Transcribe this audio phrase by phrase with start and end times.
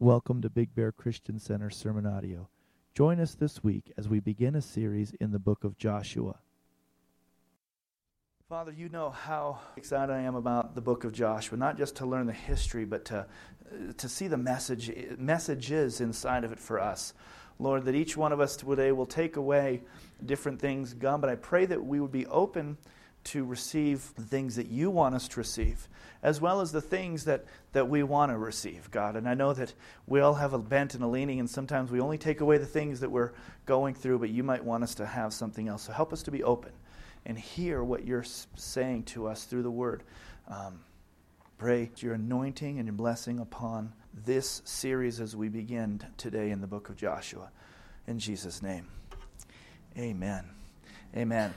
[0.00, 2.48] Welcome to Big Bear Christian Center Sermon Audio.
[2.94, 6.36] Join us this week as we begin a series in the book of Joshua.
[8.48, 12.06] Father, you know how excited I am about the book of Joshua, not just to
[12.06, 13.26] learn the history, but to,
[13.96, 14.88] to see the message,
[15.18, 17.12] messages inside of it for us.
[17.58, 19.82] Lord, that each one of us today will take away
[20.24, 22.78] different things, God, but I pray that we would be open
[23.24, 25.88] to receive the things that you want us to receive,
[26.22, 29.16] as well as the things that, that we want to receive, God.
[29.16, 29.74] And I know that
[30.06, 32.66] we all have a bent and a leaning, and sometimes we only take away the
[32.66, 33.32] things that we're
[33.66, 35.82] going through, but you might want us to have something else.
[35.82, 36.72] So help us to be open
[37.26, 38.24] and hear what you're
[38.56, 40.02] saying to us through the word.
[40.48, 40.80] Um,
[41.58, 43.92] pray your anointing and your blessing upon
[44.24, 47.50] this series as we begin today in the book of Joshua.
[48.06, 48.86] In Jesus' name,
[49.98, 50.44] amen.
[51.16, 51.52] Amen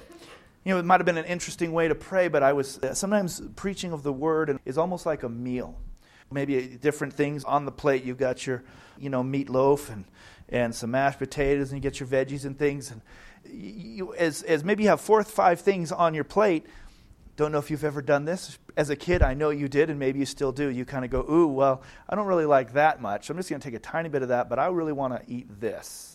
[0.63, 2.93] you know, it might have been an interesting way to pray, but I was uh,
[2.93, 5.79] sometimes preaching of the word and is almost like a meal.
[6.31, 8.03] Maybe different things on the plate.
[8.03, 8.63] You've got your,
[8.97, 10.05] you know, meatloaf and,
[10.49, 12.91] and some mashed potatoes, and you get your veggies and things.
[12.91, 13.01] And
[13.43, 16.67] you, as, as maybe you have four or five things on your plate,
[17.35, 18.59] don't know if you've ever done this.
[18.77, 20.69] As a kid, I know you did, and maybe you still do.
[20.69, 23.29] You kind of go, ooh, well, I don't really like that much.
[23.29, 25.33] I'm just going to take a tiny bit of that, but I really want to
[25.33, 26.10] eat this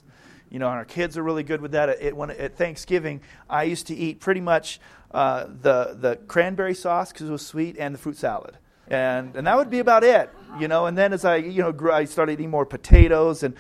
[0.51, 1.89] you know, and our kids are really good with that.
[1.89, 4.81] At, when, at Thanksgiving, I used to eat pretty much
[5.11, 8.59] uh, the, the cranberry sauce because it was sweet and the fruit salad.
[8.89, 10.31] And, and that would be about it,
[10.61, 10.87] you know.
[10.87, 13.55] And then as I, you know, grew, I started eating more potatoes, and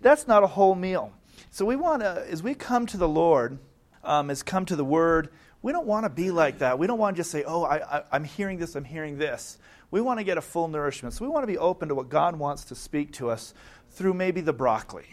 [0.00, 1.12] that's not a whole meal.
[1.50, 3.58] So we want to, as we come to the Lord,
[4.04, 5.30] um, as come to the Word,
[5.62, 6.78] we don't want to be like that.
[6.78, 9.58] We don't want to just say, oh, I, I, I'm hearing this, I'm hearing this.
[9.90, 11.14] We want to get a full nourishment.
[11.14, 13.54] So we want to be open to what God wants to speak to us
[13.90, 15.08] through maybe the broccoli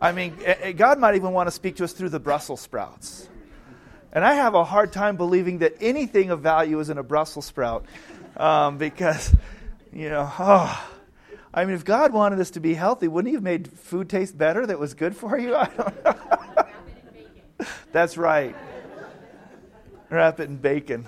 [0.00, 2.60] I mean, eh, eh, God might even want to speak to us through the Brussels
[2.60, 3.28] sprouts.
[4.12, 7.44] And I have a hard time believing that anything of value is in a Brussels
[7.44, 7.84] sprout
[8.36, 9.34] um, because,
[9.92, 10.88] you know, oh,
[11.52, 14.36] I mean, if God wanted us to be healthy, wouldn't He have made food taste
[14.36, 15.54] better that was good for you?
[15.56, 17.66] I don't know.
[17.92, 18.56] That's right.
[20.08, 21.06] Wrap it in bacon.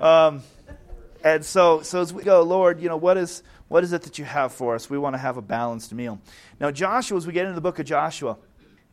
[0.00, 0.42] Um,
[1.22, 4.18] and so, so as we go, Lord, you know, what is what is it that
[4.18, 4.90] you have for us?
[4.90, 6.20] We want to have a balanced meal.
[6.60, 8.36] Now, Joshua, as we get into the book of Joshua,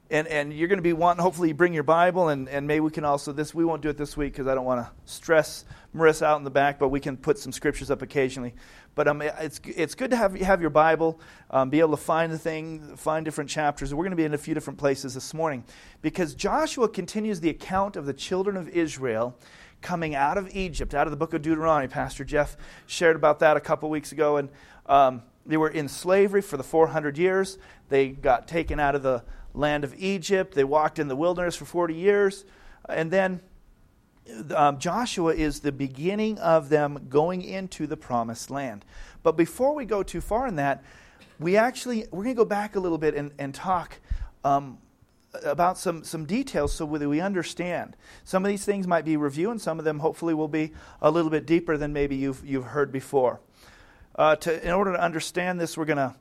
[0.09, 2.79] and, and you're going to be wanting, hopefully, you bring your Bible, and, and maybe
[2.79, 4.91] we can also, this, we won't do it this week because I don't want to
[5.03, 8.53] stress Marissa out in the back, but we can put some scriptures up occasionally.
[8.95, 11.19] But um, it's, it's good to have, have your Bible,
[11.51, 13.94] um, be able to find the thing, find different chapters.
[13.94, 15.66] We're going to be in a few different places this morning
[16.01, 19.38] because Joshua continues the account of the children of Israel
[19.81, 21.88] coming out of Egypt, out of the book of Deuteronomy.
[21.88, 24.38] Pastor Jeff shared about that a couple weeks ago.
[24.38, 24.50] And
[24.85, 27.57] um, they were in slavery for the 400 years.
[27.90, 29.23] They got taken out of the
[29.53, 30.53] land of Egypt.
[30.53, 32.45] They walked in the wilderness for 40 years.
[32.88, 33.41] And then
[34.56, 38.85] um, Joshua is the beginning of them going into the promised land.
[39.23, 40.84] But before we go too far in that,
[41.40, 44.00] we actually, we're going to go back a little bit and, and talk
[44.44, 44.78] um,
[45.44, 47.95] about some, some details so that we understand.
[48.23, 51.12] Some of these things might be review, and some of them hopefully will be a
[51.12, 53.40] little bit deeper than maybe you've, you've heard before.
[54.16, 56.16] Uh, to, in order to understand this, we're going to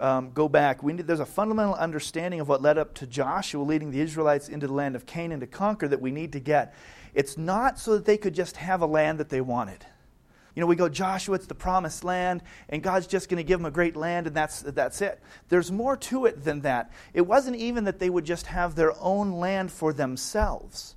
[0.00, 0.82] um, go back.
[0.82, 4.48] We need, there's a fundamental understanding of what led up to Joshua leading the Israelites
[4.48, 6.74] into the land of Canaan to conquer that we need to get.
[7.14, 9.86] It's not so that they could just have a land that they wanted.
[10.58, 13.60] You know, we go, Joshua, it's the promised land, and God's just going to give
[13.60, 15.20] them a great land, and that's, that's it.
[15.50, 16.90] There's more to it than that.
[17.14, 20.96] It wasn't even that they would just have their own land for themselves.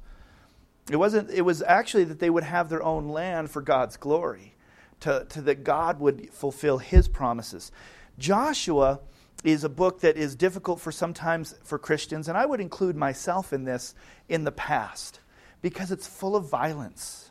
[0.89, 4.55] It wasn't, it was actually that they would have their own land for God's glory,
[5.01, 7.72] to, to that God would fulfill his promises.
[8.17, 8.99] Joshua
[9.43, 13.53] is a book that is difficult for sometimes for Christians, and I would include myself
[13.53, 13.93] in this
[14.28, 15.19] in the past,
[15.61, 17.30] because it's full of violence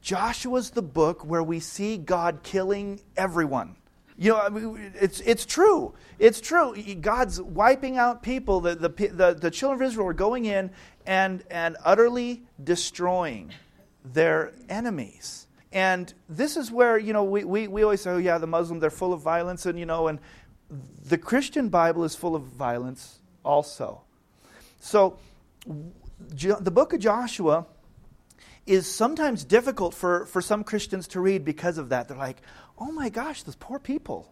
[0.00, 3.76] Joshua's the book where we see God killing everyone.
[4.16, 5.94] You know, I mean, it's, it's true.
[6.18, 6.74] It's true.
[7.00, 8.60] God's wiping out people.
[8.60, 10.70] The, the, the, the children of Israel are going in
[11.06, 13.52] and, and utterly destroying
[14.04, 15.46] their enemies.
[15.72, 18.80] And this is where, you know, we, we, we always say, oh, yeah, the Muslim,
[18.80, 19.66] they're full of violence.
[19.66, 20.18] And, you know, and
[21.04, 24.02] the Christian Bible is full of violence also.
[24.80, 25.18] So,
[26.18, 27.66] the book of Joshua
[28.68, 32.08] is sometimes difficult for, for some Christians to read because of that.
[32.08, 32.42] They're like,
[32.78, 34.30] oh my gosh, those poor people.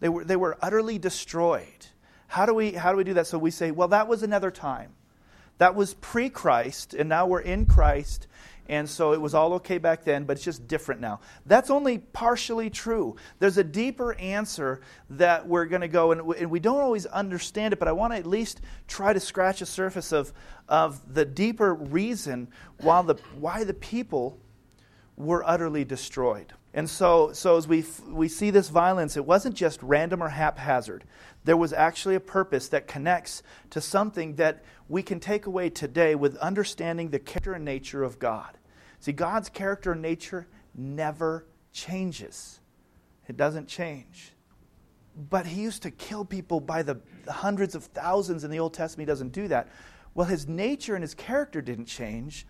[0.00, 1.86] They were, they were utterly destroyed.
[2.26, 3.26] How do, we, how do we do that?
[3.26, 4.92] So we say, well, that was another time.
[5.58, 8.28] That was pre Christ, and now we're in Christ,
[8.68, 11.20] and so it was all okay back then, but it's just different now.
[11.46, 13.16] That's only partially true.
[13.38, 17.78] There's a deeper answer that we're going to go, and we don't always understand it,
[17.78, 20.32] but I want to at least try to scratch the surface of,
[20.68, 22.48] of the deeper reason
[22.80, 24.38] why the, why the people
[25.16, 26.52] were utterly destroyed.
[26.78, 31.02] And so, so as we, we see this violence, it wasn't just random or haphazard.
[31.42, 36.14] There was actually a purpose that connects to something that we can take away today
[36.14, 38.56] with understanding the character and nature of God.
[39.00, 42.60] See, God's character and nature never changes,
[43.26, 44.30] it doesn't change.
[45.16, 49.08] But he used to kill people by the hundreds of thousands in the Old Testament.
[49.08, 49.68] He doesn't do that.
[50.14, 52.46] Well, his nature and his character didn't change.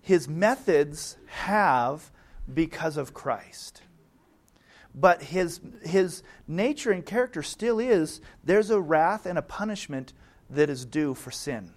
[0.00, 2.10] His methods have
[2.52, 3.82] because of Christ.
[4.94, 10.12] But his, his nature and character still is there's a wrath and a punishment
[10.50, 11.72] that is due for sin.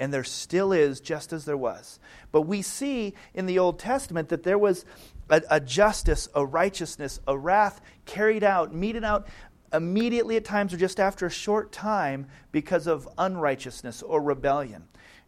[0.00, 2.00] And there still is, just as there was.
[2.32, 4.84] But we see in the Old Testament that there was
[5.28, 9.28] a, a justice, a righteousness, a wrath carried out, meted out
[9.72, 14.84] immediately at times or just after a short time because of unrighteousness or rebellion.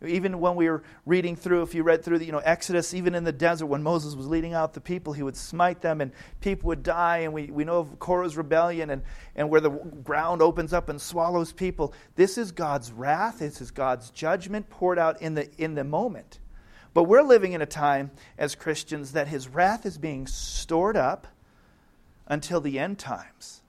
[0.06, 3.14] Even when we were reading through, if you read through the you know, Exodus, even
[3.14, 6.12] in the desert when Moses was leading out the people, he would smite them and
[6.40, 7.18] people would die.
[7.18, 9.02] And we, we know of Korah's rebellion and,
[9.34, 11.94] and where the ground opens up and swallows people.
[12.14, 16.38] This is God's wrath, this is God's judgment poured out in the, in the moment.
[16.94, 21.26] But we're living in a time as Christians that his wrath is being stored up
[22.26, 23.60] until the end times.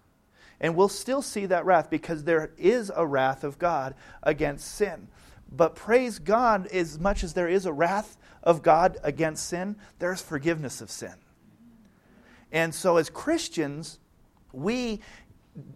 [0.59, 3.93] And we'll still see that wrath because there is a wrath of God
[4.23, 5.07] against sin.
[5.51, 10.21] But praise God, as much as there is a wrath of God against sin, there's
[10.21, 11.13] forgiveness of sin.
[12.51, 13.99] And so, as Christians,
[14.51, 15.01] we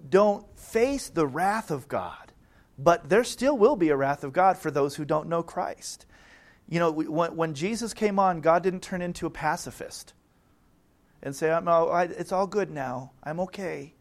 [0.09, 2.31] don't face the wrath of God,
[2.77, 6.06] but there still will be a wrath of God for those who don't know Christ.
[6.69, 10.13] You know, when, Jesus came on, God didn't turn into a pacifist
[11.21, 11.57] and say,
[12.17, 13.12] it's all good now.
[13.24, 13.94] I'm okay.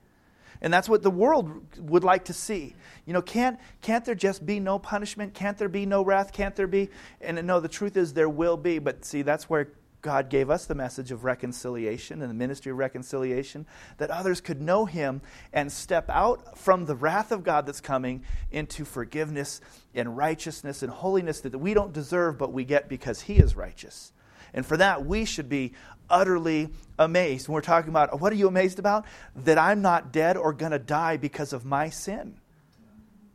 [0.62, 2.74] And that's what the world would like to see.
[3.06, 5.34] You know, can't, can't there just be no punishment?
[5.34, 6.32] Can't there be no wrath?
[6.32, 6.90] Can't there be?
[7.20, 8.78] And no, the truth is there will be.
[8.78, 9.68] But see, that's where
[10.02, 13.66] God gave us the message of reconciliation and the ministry of reconciliation,
[13.98, 15.20] that others could know Him
[15.52, 19.60] and step out from the wrath of God that's coming into forgiveness
[19.94, 24.12] and righteousness and holiness that we don't deserve, but we get because He is righteous.
[24.54, 25.72] And for that, we should be
[26.10, 26.68] utterly
[26.98, 27.48] amazed.
[27.48, 29.06] When we're talking about, what are you amazed about?
[29.36, 32.34] That I'm not dead or going to die because of my sin.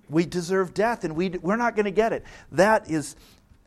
[0.10, 2.24] We deserve death and we, we're not going to get it.
[2.52, 3.16] That is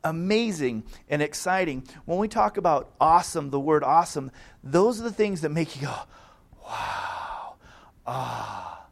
[0.04, 1.86] amazing and exciting.
[2.04, 4.30] When we talk about awesome, the word awesome,
[4.62, 5.94] those are the things that make you go,
[6.64, 7.54] wow,
[8.06, 8.86] ah,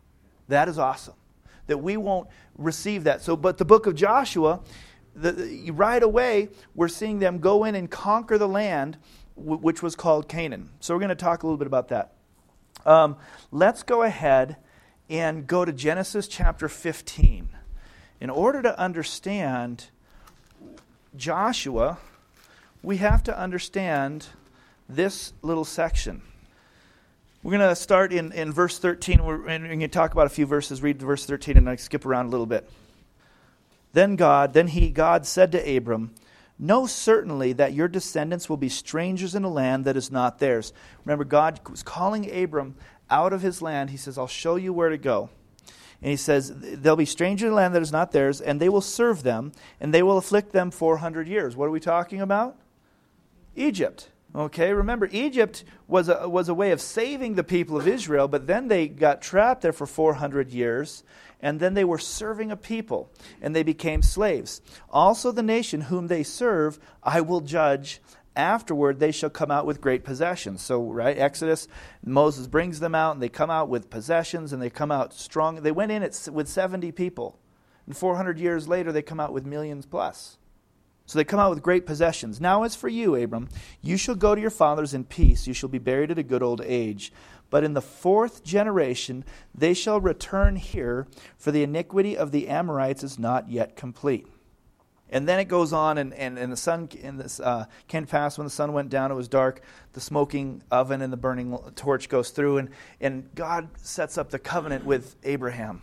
[0.48, 1.14] that is awesome.
[1.68, 3.22] That we won't receive that.
[3.22, 4.60] So, but the book of Joshua,
[5.14, 8.98] the, right away, we're seeing them go in and conquer the land
[9.36, 10.70] which was called Canaan.
[10.80, 12.12] So we're going to talk a little bit about that.
[12.84, 13.16] Um,
[13.52, 14.56] let's go ahead
[15.08, 17.48] and go to Genesis chapter 15.
[18.20, 19.86] In order to understand
[21.16, 21.98] Joshua,
[22.82, 24.26] we have to understand
[24.88, 26.22] this little section.
[27.42, 29.24] We're going to start in, in verse 13.
[29.24, 30.82] We're, and we're going to talk about a few verses.
[30.82, 32.68] Read verse 13 and I skip around a little bit.
[33.92, 36.14] Then God, then he, God said to Abram,
[36.58, 40.72] Know certainly that your descendants will be strangers in a land that is not theirs.
[41.04, 42.76] Remember, God was calling Abram
[43.10, 43.90] out of his land.
[43.90, 45.28] He says, I'll show you where to go.
[46.00, 48.68] And he says, They'll be strangers in a land that is not theirs, and they
[48.68, 51.56] will serve them, and they will afflict them 400 years.
[51.56, 52.56] What are we talking about?
[53.54, 54.08] Egypt.
[54.34, 58.46] Okay, remember, Egypt was a, was a way of saving the people of Israel, but
[58.46, 61.04] then they got trapped there for 400 years
[61.40, 63.10] and then they were serving a people,
[63.42, 64.60] and they became slaves.
[64.90, 68.00] Also, the nation whom they serve, I will judge.
[68.34, 70.60] Afterward, they shall come out with great possessions.
[70.60, 71.68] So, right, Exodus,
[72.04, 75.56] Moses brings them out, and they come out with possessions, and they come out strong.
[75.56, 77.38] They went in at, with 70 people,
[77.86, 80.38] and 400 years later, they come out with millions plus.
[81.06, 82.40] So they come out with great possessions.
[82.40, 83.48] Now, as for you, Abram,
[83.80, 85.46] you shall go to your fathers in peace.
[85.46, 87.12] You shall be buried at a good old age.
[87.48, 93.04] But in the fourth generation they shall return here, for the iniquity of the Amorites
[93.04, 94.26] is not yet complete.
[95.08, 98.36] And then it goes on, and, and, and the sun and this uh, came pass
[98.36, 99.60] when the sun went down, it was dark.
[99.92, 102.70] The smoking oven and the burning torch goes through, and,
[103.00, 105.82] and God sets up the covenant with Abraham.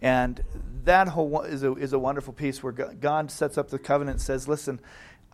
[0.00, 0.42] And
[0.84, 4.22] that whole is a, is a wonderful piece where God sets up the covenant and
[4.22, 4.80] says, Listen,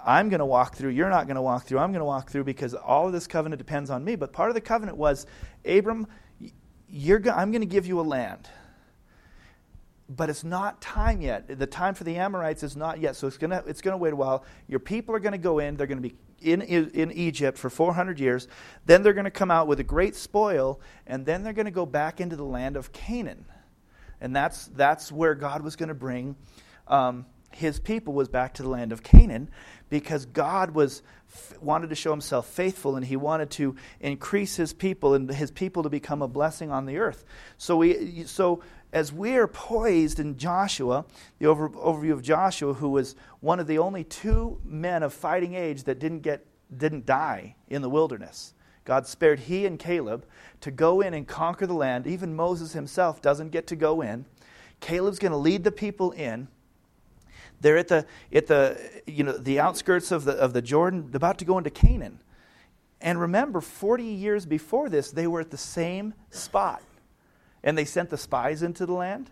[0.04, 2.31] I'm going to walk through, you're not going to walk through, I'm going to walk
[2.31, 4.16] through because all of this covenant depends on me.
[4.16, 5.26] But part of the covenant was,
[5.64, 6.07] Abram,
[6.88, 8.49] you're go- I'm going to give you a land.
[10.09, 11.59] But it's not time yet.
[11.59, 13.16] The time for the Amorites is not yet.
[13.16, 14.45] So it's going to it's to wait a while.
[14.69, 15.76] Your people are going to go in.
[15.76, 18.49] They're going to be in, in Egypt for 400 years.
[18.85, 20.81] Then they're going to come out with a great spoil.
[21.07, 23.47] And then they're going to go back into the land of Canaan.
[24.23, 26.37] And that's, that's where God was going to bring
[26.87, 29.50] um, his people was back to the land of Canaan
[29.91, 31.02] because God was
[31.61, 35.83] wanted to show himself faithful and he wanted to increase his people and his people
[35.83, 37.25] to become a blessing on the earth.
[37.59, 38.62] So we so
[38.93, 41.05] as we are poised in Joshua,
[41.38, 45.55] the over, overview of Joshua, who was one of the only two men of fighting
[45.55, 48.55] age that didn't get didn't die in the wilderness.
[48.85, 50.27] God spared he and Caleb
[50.61, 52.07] to go in and conquer the land.
[52.07, 54.25] Even Moses himself doesn't get to go in.
[54.81, 56.49] Caleb's going to lead the people in.
[57.61, 61.39] They're at the, at the, you know, the outskirts of the, of the Jordan, about
[61.39, 62.19] to go into Canaan.
[63.01, 66.83] And remember, 40 years before this, they were at the same spot.
[67.62, 69.31] And they sent the spies into the land.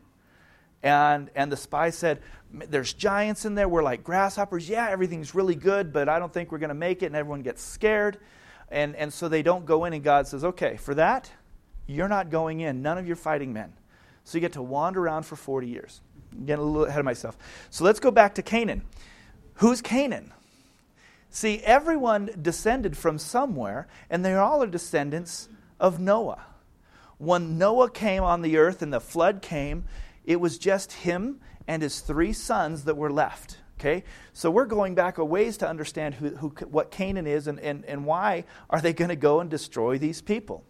[0.82, 2.20] And, and the spies said,
[2.52, 3.68] There's giants in there.
[3.68, 4.68] We're like grasshoppers.
[4.68, 7.06] Yeah, everything's really good, but I don't think we're going to make it.
[7.06, 8.18] And everyone gets scared.
[8.70, 9.92] And, and so they don't go in.
[9.92, 11.30] And God says, Okay, for that,
[11.86, 12.82] you're not going in.
[12.82, 13.72] None of your fighting men.
[14.24, 16.00] So you get to wander around for 40 years.
[16.44, 17.36] Getting a little ahead of myself.
[17.70, 18.82] So let's go back to Canaan.
[19.54, 20.32] Who's Canaan?
[21.30, 25.48] See, everyone descended from somewhere, and they all are descendants
[25.78, 26.44] of Noah.
[27.18, 29.84] When Noah came on the earth and the flood came,
[30.24, 33.58] it was just him and his three sons that were left.
[33.80, 34.04] Okay?
[34.34, 37.84] So we're going back a ways to understand who, who, what Canaan is and, and,
[37.86, 40.64] and why are they going to go and destroy these people.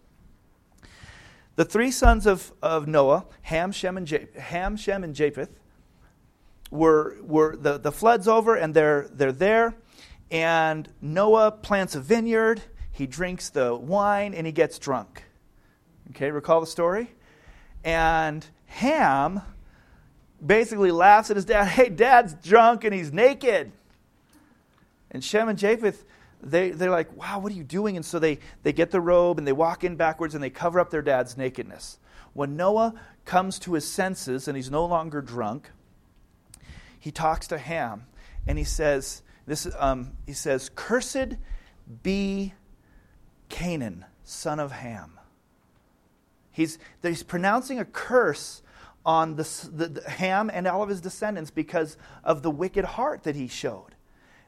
[1.57, 5.49] The three sons of, of Noah, Ham, Shem, and, Japheth, Ham, Shem, and Japheth,
[6.71, 9.75] were, were the, the flood's over and they're, they're there.
[10.31, 12.61] And Noah plants a vineyard,
[12.93, 15.23] he drinks the wine, and he gets drunk.
[16.11, 17.11] Okay, recall the story?
[17.83, 19.41] And Ham
[20.45, 21.65] basically laughs at his dad.
[21.65, 23.71] Hey, dad's drunk and he's naked.
[25.11, 26.05] And Shem and Japheth
[26.43, 27.95] they, they're like, wow, what are you doing?
[27.95, 30.79] And so they, they get the robe and they walk in backwards and they cover
[30.79, 31.99] up their dad's nakedness.
[32.33, 32.93] When Noah
[33.25, 35.69] comes to his senses and he's no longer drunk,
[36.99, 38.05] he talks to Ham
[38.47, 41.35] and he says, this, um, he says, Cursed
[42.03, 42.53] be
[43.49, 45.19] Canaan, son of Ham.
[46.51, 48.61] He's, he's pronouncing a curse
[49.05, 53.23] on the, the, the Ham and all of his descendants because of the wicked heart
[53.23, 53.95] that he showed.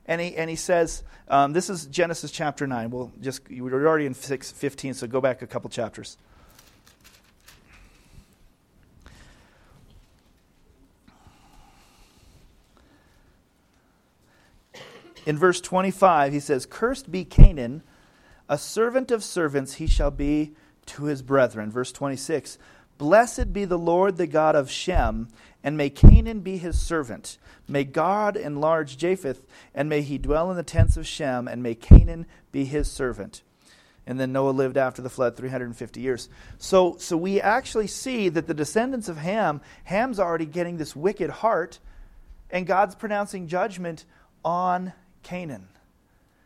[0.05, 2.89] And he, and he says, um, this is Genesis chapter 9.
[2.89, 6.17] We'll just, we're already in 6, 15, so go back a couple chapters.
[15.25, 17.81] In verse 25, he says, Cursed be Canaan,
[18.49, 20.53] a servant of servants he shall be
[20.87, 21.71] to his brethren.
[21.71, 22.57] Verse 26,
[22.97, 25.27] Blessed be the Lord, the God of Shem,
[25.63, 27.37] and may Canaan be his servant.
[27.67, 31.75] May God enlarge Japheth, and may he dwell in the tents of Shem, and may
[31.75, 33.41] Canaan be his servant.
[34.05, 36.27] And then Noah lived after the flood 350 years.
[36.57, 41.29] So, so we actually see that the descendants of Ham, Ham's already getting this wicked
[41.29, 41.79] heart,
[42.49, 44.05] and God's pronouncing judgment
[44.43, 45.69] on Canaan.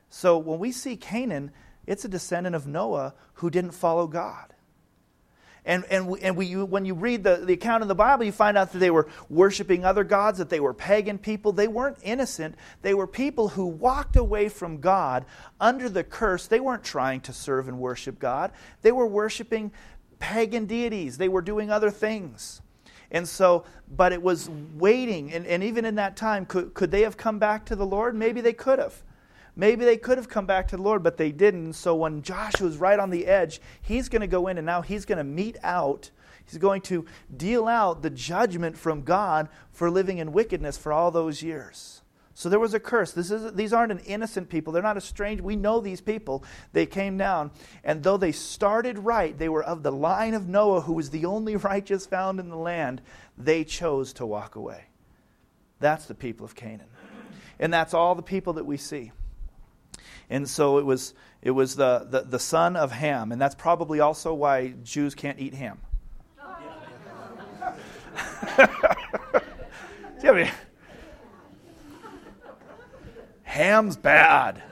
[0.10, 1.52] So when we see Canaan,
[1.88, 4.54] it's a descendant of Noah who didn't follow God.
[5.68, 8.58] And, and, and we, when you read the, the account in the Bible, you find
[8.58, 11.52] out that they were worshiping other gods, that they were pagan people.
[11.52, 12.56] They weren't innocent.
[12.82, 15.26] They were people who walked away from God
[15.60, 16.48] under the curse.
[16.48, 19.72] They weren't trying to serve and worship God, they were worshiping
[20.20, 22.62] pagan deities, they were doing other things.
[23.12, 25.34] And so, but it was waiting.
[25.34, 28.16] And, and even in that time, could, could they have come back to the Lord?
[28.16, 29.02] Maybe they could have.
[29.58, 31.74] Maybe they could have come back to the Lord, but they didn't.
[31.74, 35.04] So when Joshua's right on the edge, he's going to go in and now he's
[35.04, 36.12] going to mete out,
[36.46, 41.10] he's going to deal out the judgment from God for living in wickedness for all
[41.10, 42.04] those years.
[42.36, 43.14] So there was a curse.
[43.14, 44.72] This is, these aren't an innocent people.
[44.72, 45.42] They're not a strange.
[45.42, 46.44] We know these people.
[46.72, 47.50] They came down,
[47.84, 51.26] and though they started right, they were of the line of Noah, who was the
[51.26, 53.02] only righteous found in the land.
[53.40, 54.84] They chose to walk away.
[55.80, 56.90] That's the people of Canaan,
[57.60, 59.12] and that's all the people that we see.
[60.30, 63.32] And so it was, it was the, the, the son of Ham.
[63.32, 65.80] And that's probably also why Jews can't eat ham.
[68.58, 70.50] I mean,
[73.44, 74.64] ham's bad.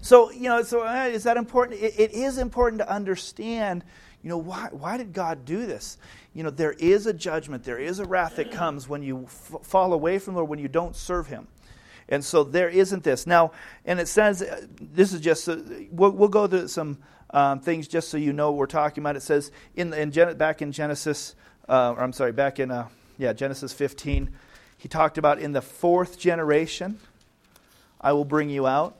[0.00, 1.80] So, you know, so uh, is that important?
[1.80, 3.84] It, it is important to understand,
[4.22, 5.98] you know, why, why did God do this?
[6.34, 9.56] you know, there is a judgment, there is a wrath that comes when you f-
[9.62, 11.46] fall away from the Lord, when you don't serve Him.
[12.08, 13.26] And so there isn't this.
[13.26, 13.52] Now,
[13.84, 15.58] and it says, uh, this is just, uh,
[15.90, 16.98] we'll, we'll, go to some
[17.30, 19.16] um, things just so you know what we're talking about.
[19.16, 21.34] It says, in, in Gen- back in Genesis,
[21.68, 22.88] uh, or I'm sorry, back in, uh,
[23.18, 24.30] yeah, Genesis 15,
[24.78, 26.98] he talked about in the fourth generation,
[28.00, 28.96] I will bring you out.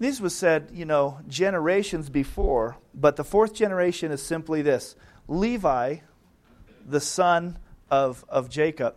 [0.00, 4.96] This was said, you know, generations before, but the fourth generation is simply this
[5.28, 5.98] Levi
[6.86, 7.58] the son
[7.90, 8.94] of, of Jacob,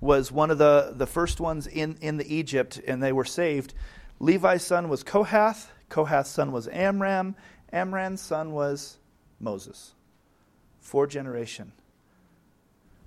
[0.00, 3.74] was one of the, the first ones in, in the Egypt, and they were saved.
[4.18, 5.70] Levi's son was Kohath.
[5.88, 7.36] Kohath's son was Amram.
[7.72, 8.98] Amram's son was
[9.38, 9.92] Moses.
[10.80, 11.72] Four generation.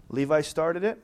[0.09, 1.03] Levi started it.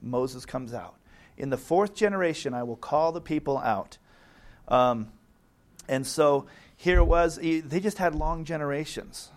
[0.00, 0.94] Moses comes out.
[1.36, 3.98] In the fourth generation, I will call the people out.
[4.68, 5.08] Um,
[5.88, 6.46] and so
[6.76, 7.36] here it was.
[7.36, 9.30] They just had long generations.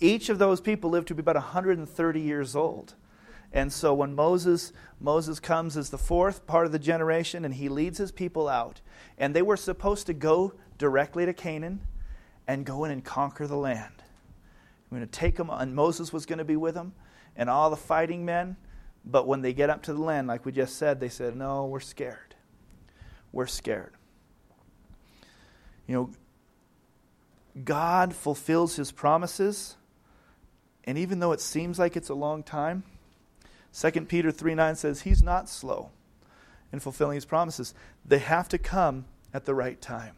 [0.00, 2.94] Each of those people lived to be about 130 years old.
[3.52, 7.68] And so when Moses Moses comes as the fourth part of the generation and he
[7.68, 8.80] leads his people out
[9.16, 11.80] and they were supposed to go directly to Canaan
[12.46, 14.02] and go in and conquer the land.
[14.90, 16.94] We're going to take them and Moses was going to be with them
[17.36, 18.56] and all the fighting men,
[19.04, 21.66] but when they get up to the land like we just said, they said, "No,
[21.66, 22.27] we're scared.
[23.32, 23.94] We're scared."
[25.86, 26.10] You know,
[27.64, 29.76] God fulfills his promises,
[30.84, 32.84] and even though it seems like it's a long time,
[33.72, 35.90] 2 Peter 3 9 says he's not slow
[36.72, 37.74] in fulfilling his promises.
[38.04, 40.14] They have to come at the right time.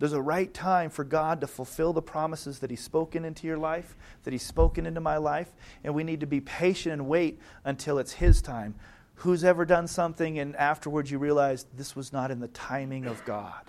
[0.00, 3.58] There's a right time for God to fulfill the promises that He's spoken into your
[3.58, 5.52] life, that He's spoken into my life,
[5.84, 8.76] and we need to be patient and wait until it's His time.
[9.20, 13.24] Who's ever done something and afterwards you realize this was not in the timing of
[13.24, 13.62] God?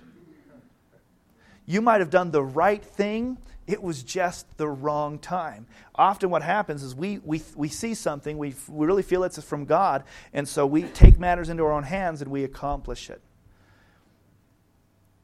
[1.66, 5.66] You might have done the right thing it was just the wrong time.
[5.94, 9.64] Often, what happens is we, we, we see something, we, we really feel it's from
[9.64, 13.20] God, and so we take matters into our own hands and we accomplish it.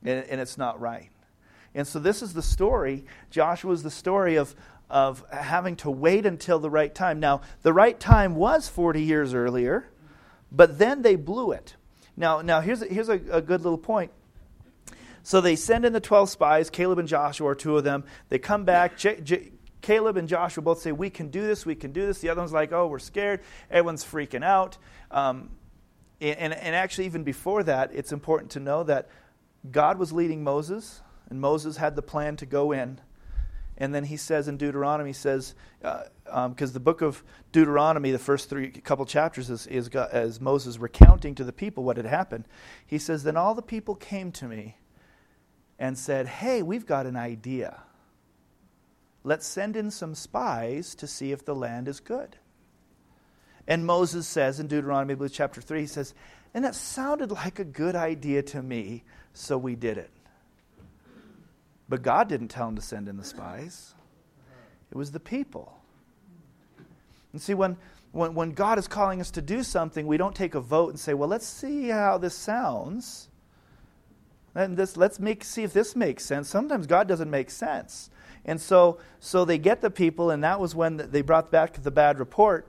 [0.04, 1.10] And, and it's not right.
[1.74, 3.04] And so, this is the story.
[3.30, 4.54] Joshua is the story of,
[4.88, 7.18] of having to wait until the right time.
[7.18, 9.88] Now, the right time was 40 years earlier,
[10.50, 11.76] but then they blew it.
[12.16, 14.10] Now, now here's, a, here's a, a good little point.
[15.22, 18.04] So they send in the 12 spies, Caleb and Joshua are two of them.
[18.28, 18.96] They come back.
[18.96, 19.52] J- J-
[19.82, 22.20] Caleb and Joshua both say, We can do this, we can do this.
[22.20, 23.40] The other one's like, Oh, we're scared.
[23.70, 24.78] Everyone's freaking out.
[25.10, 25.50] Um,
[26.20, 29.08] and, and actually, even before that, it's important to know that
[29.70, 33.00] God was leading Moses, and Moses had the plan to go in.
[33.80, 38.10] And then he says in Deuteronomy, he says, because uh, um, the book of Deuteronomy,
[38.10, 42.46] the first three couple chapters, is, is, Moses recounting to the people what had happened.
[42.84, 44.76] He says, Then all the people came to me
[45.78, 47.82] and said, Hey, we've got an idea.
[49.22, 52.36] Let's send in some spies to see if the land is good.
[53.68, 56.14] And Moses says in Deuteronomy chapter 3, he says,
[56.52, 60.10] And that sounded like a good idea to me, so we did it.
[61.88, 63.94] But God didn't tell him to send in the spies,
[64.90, 65.74] it was the people.
[67.32, 67.76] And see, when,
[68.12, 70.98] when, when God is calling us to do something, we don't take a vote and
[70.98, 73.28] say, Well, let's see how this sounds.
[74.54, 76.48] And this, let's make, see if this makes sense.
[76.48, 78.10] Sometimes God doesn't make sense.
[78.44, 81.90] And so, so they get the people, and that was when they brought back the
[81.90, 82.66] bad report.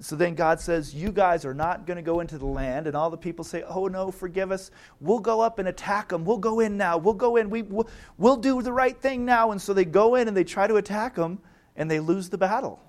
[0.00, 2.86] So then God says, You guys are not going to go into the land.
[2.86, 4.70] And all the people say, Oh, no, forgive us.
[5.00, 6.24] We'll go up and attack them.
[6.24, 6.96] We'll go in now.
[6.96, 7.50] We'll go in.
[7.50, 9.50] We, we'll, we'll do the right thing now.
[9.52, 11.38] And so they go in and they try to attack them,
[11.76, 12.80] and they lose the battle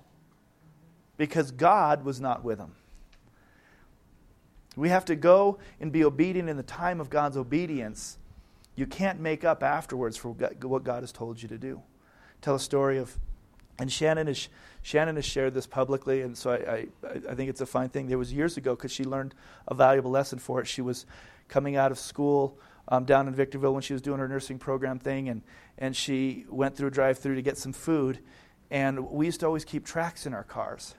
[1.18, 2.72] because God was not with them.
[4.74, 8.16] We have to go and be obedient in the time of God's obedience.
[8.74, 11.82] You can't make up afterwards for what God has told you to do.
[12.40, 13.18] Tell a story of,
[13.82, 14.48] and Shannon has,
[14.82, 18.06] Shannon has shared this publicly, and so I, I, I think it's a fine thing.
[18.06, 19.34] There was years ago because she learned
[19.66, 20.68] a valuable lesson for it.
[20.68, 21.04] She was
[21.48, 25.00] coming out of school um, down in Victorville when she was doing her nursing program
[25.00, 25.42] thing, and,
[25.78, 28.20] and she went through a drive through to get some food.
[28.70, 30.94] And we used to always keep tracks in our cars.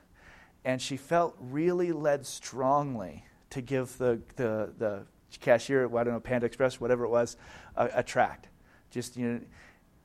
[0.65, 5.03] And she felt really led strongly to give the, the, the
[5.39, 7.37] cashier, well, I don't know, Panda Express, whatever it was,
[7.77, 8.49] a, a tract.
[8.91, 9.39] Just, you know,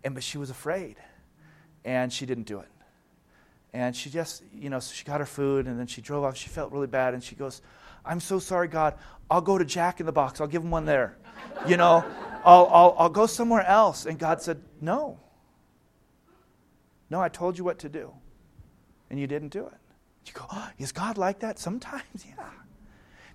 [0.04, 0.94] and, but she was afraid.
[1.84, 2.68] And she didn't do it.
[3.72, 6.36] And she just, you know, so she got her food and then she drove off.
[6.36, 7.14] She felt really bad.
[7.14, 7.62] And she goes,
[8.04, 8.94] I'm so sorry, God.
[9.30, 10.40] I'll go to Jack in the Box.
[10.40, 11.18] I'll give him one there.
[11.66, 12.04] You know,
[12.44, 14.06] I'll, I'll, I'll go somewhere else.
[14.06, 15.20] And God said, No.
[17.10, 18.12] No, I told you what to do.
[19.10, 19.78] And you didn't do it.
[20.26, 21.58] You go, oh, Is God like that?
[21.58, 22.44] Sometimes, yeah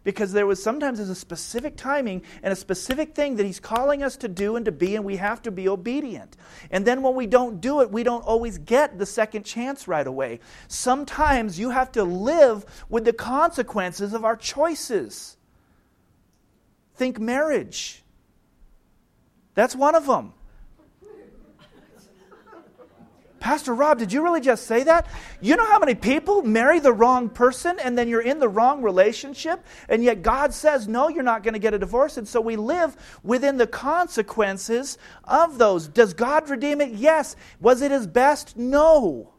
[0.03, 4.03] because there was sometimes there's a specific timing and a specific thing that he's calling
[4.03, 6.35] us to do and to be and we have to be obedient.
[6.71, 10.05] And then when we don't do it we don't always get the second chance right
[10.05, 10.39] away.
[10.67, 15.37] Sometimes you have to live with the consequences of our choices.
[16.95, 18.03] Think marriage.
[19.55, 20.33] That's one of them
[23.43, 25.05] Pastor Rob, did you really just say that?
[25.41, 28.81] You know how many people marry the wrong person and then you're in the wrong
[28.81, 32.15] relationship, and yet God says, no, you're not going to get a divorce.
[32.15, 35.89] And so we live within the consequences of those.
[35.89, 36.93] Does God redeem it?
[36.93, 37.35] Yes.
[37.59, 38.55] Was it his best?
[38.55, 39.33] No.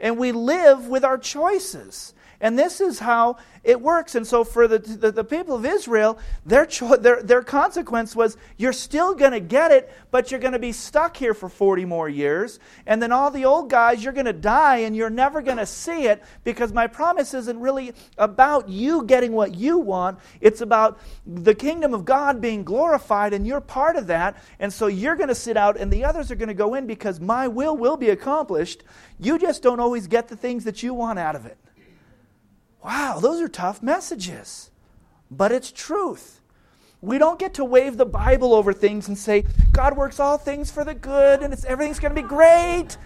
[0.00, 2.14] And we live with our choices.
[2.40, 4.14] And this is how it works.
[4.14, 8.38] And so, for the, the, the people of Israel, their, cho- their, their consequence was
[8.56, 11.84] you're still going to get it, but you're going to be stuck here for 40
[11.84, 12.58] more years.
[12.86, 15.66] And then, all the old guys, you're going to die and you're never going to
[15.66, 20.18] see it because my promise isn't really about you getting what you want.
[20.40, 24.42] It's about the kingdom of God being glorified, and you're part of that.
[24.58, 26.86] And so, you're going to sit out, and the others are going to go in
[26.86, 28.82] because my will will be accomplished.
[29.18, 31.58] You just don't always get the things that you want out of it.
[32.84, 34.70] Wow, those are tough messages.
[35.30, 36.40] But it's truth.
[37.02, 40.70] We don't get to wave the Bible over things and say, God works all things
[40.70, 42.96] for the good and it's, everything's going to be great.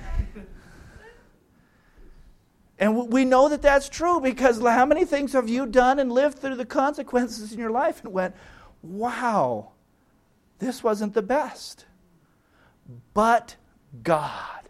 [2.78, 6.40] And we know that that's true because how many things have you done and lived
[6.40, 8.34] through the consequences in your life and went,
[8.82, 9.70] wow,
[10.58, 11.86] this wasn't the best.
[13.14, 13.54] But
[14.02, 14.68] God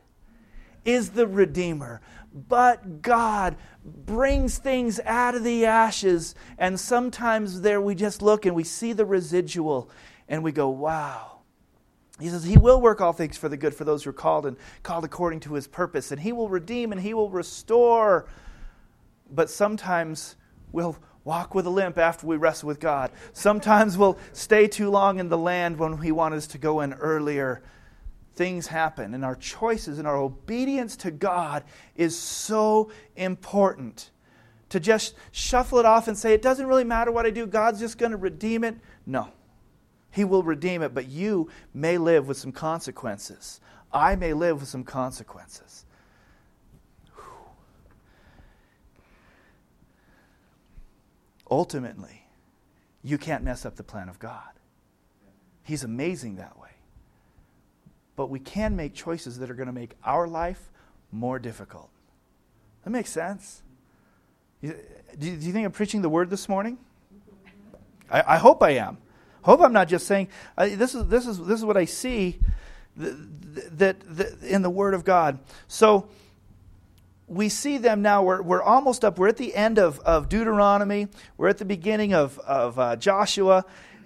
[0.84, 2.02] is the Redeemer.
[2.34, 6.34] But God brings things out of the ashes.
[6.58, 9.88] And sometimes there we just look and we see the residual
[10.28, 11.30] and we go, wow.
[12.20, 14.46] He says, He will work all things for the good for those who are called
[14.46, 16.10] and called according to His purpose.
[16.10, 18.26] And He will redeem and He will restore.
[19.30, 20.34] But sometimes
[20.72, 23.10] we'll walk with a limp after we wrestle with God.
[23.32, 26.94] Sometimes we'll stay too long in the land when He wants us to go in
[26.94, 27.62] earlier
[28.34, 29.14] things happen.
[29.14, 31.64] And our choices and our obedience to God
[31.96, 34.10] is so important.
[34.70, 37.78] To just shuffle it off and say, it doesn't really matter what I do, God's
[37.78, 38.76] just going to redeem it.
[39.06, 39.28] No.
[40.10, 43.60] He will redeem it, but you may live with some consequences.
[43.92, 45.86] I may live with some consequences.
[51.50, 52.26] Ultimately,
[53.02, 54.48] you can't mess up the plan of God.
[55.62, 56.73] He's amazing that way
[58.16, 60.70] but we can make choices that are going to make our life
[61.12, 61.90] more difficult.
[62.84, 63.62] That makes sense.
[64.62, 64.74] Do
[65.18, 66.78] you think I'm preaching the word this morning?
[68.10, 68.98] I, I hope I am.
[69.42, 72.38] Hope I'm not just saying uh, this is this is this is what I see
[72.96, 73.96] that,
[74.42, 75.38] in the Word of God.
[75.68, 76.08] So
[77.26, 78.22] we see them now.
[78.22, 79.18] We're, we're almost up.
[79.18, 81.08] We're at the end of, of Deuteronomy.
[81.36, 83.64] We're at the beginning of, of uh, Joshua.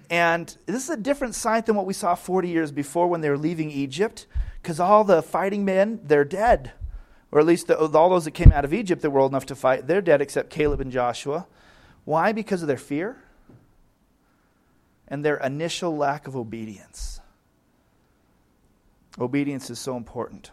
[0.09, 3.29] And this is a different sight than what we saw 40 years before when they
[3.29, 4.25] were leaving Egypt,
[4.61, 6.71] because all the fighting men, they're dead.
[7.31, 9.45] Or at least the, all those that came out of Egypt that were old enough
[9.47, 11.45] to fight, they're dead except Caleb and Joshua.
[12.05, 12.31] Why?
[12.31, 13.17] Because of their fear
[15.07, 17.19] and their initial lack of obedience.
[19.19, 20.49] Obedience is so important.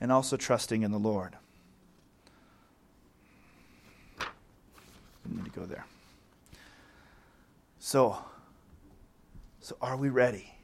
[0.00, 1.36] And also trusting in the Lord.
[4.20, 4.24] I
[5.26, 5.86] need to go there.
[7.86, 8.16] So,
[9.60, 10.54] so are we ready?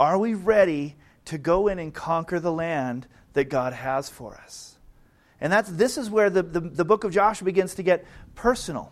[0.00, 4.78] Are we ready to go in and conquer the land that God has for us?
[5.40, 8.90] And that's, this is where the, the, the book of Joshua begins to get personal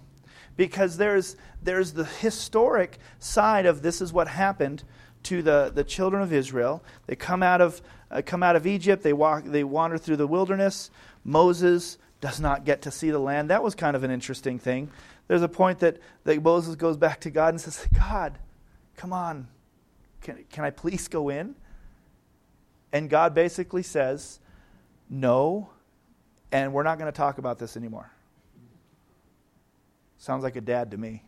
[0.56, 4.84] because there's, there's the historic side of this is what happened
[5.24, 6.80] to the, the children of Israel.
[7.08, 10.28] They come out of, uh, come out of Egypt, they, walk, they wander through the
[10.28, 10.92] wilderness.
[11.24, 13.50] Moses does not get to see the land.
[13.50, 14.90] That was kind of an interesting thing
[15.30, 18.36] there's a point that, that Moses goes back to God and says, God,
[18.96, 19.46] come on,
[20.22, 21.54] can, can I please go in?
[22.92, 24.40] And God basically says,
[25.08, 25.70] No,
[26.50, 28.10] and we're not going to talk about this anymore.
[30.18, 31.22] Sounds like a dad to me.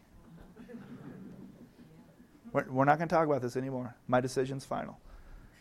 [2.52, 3.94] We're, we're not going to talk about this anymore.
[4.08, 4.98] My decision's final.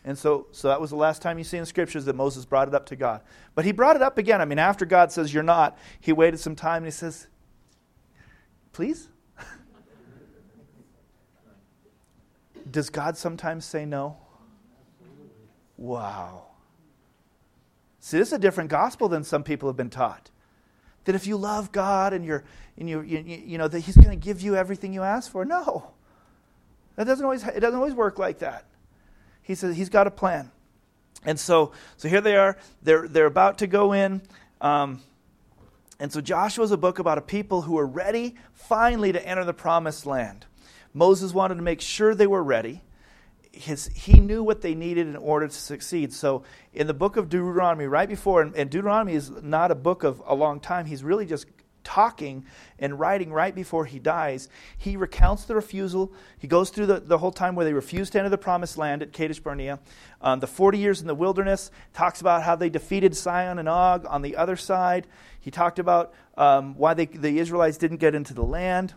[0.04, 2.66] And so, so that was the last time you see in scriptures that Moses brought
[2.66, 3.20] it up to God.
[3.54, 4.40] But he brought it up again.
[4.40, 7.28] I mean, after God says, You're not, he waited some time and he says,
[8.72, 9.08] Please?
[12.70, 14.16] Does God sometimes say no?
[15.76, 16.44] Wow.
[18.00, 20.30] See, this is a different gospel than some people have been taught.
[21.04, 22.44] That if you love God and you're,
[22.78, 25.44] and you, you, you know, that He's going to give you everything you ask for.
[25.44, 25.90] No.
[26.96, 28.64] That doesn't always, it doesn't always work like that.
[29.42, 30.50] He says He's got a plan.
[31.24, 32.56] And so, so here they are.
[32.82, 34.22] They're, they're about to go in.
[34.60, 35.02] Um,
[36.02, 39.44] and so Joshua is a book about a people who are ready finally to enter
[39.44, 40.46] the promised land.
[40.92, 42.82] Moses wanted to make sure they were ready.
[43.52, 46.12] His, he knew what they needed in order to succeed.
[46.12, 46.42] So
[46.74, 50.20] in the book of Deuteronomy, right before, and, and Deuteronomy is not a book of
[50.26, 51.46] a long time, he's really just
[51.84, 52.44] talking
[52.78, 56.12] and writing right before he dies, he recounts the refusal.
[56.38, 59.02] He goes through the, the whole time where they refused to enter the promised land
[59.02, 59.78] at Kadesh Barnea.
[60.20, 64.06] Um, the 40 years in the wilderness, talks about how they defeated Sihon and Og
[64.08, 65.06] on the other side.
[65.40, 68.94] He talked about um, why they, the Israelites didn't get into the land.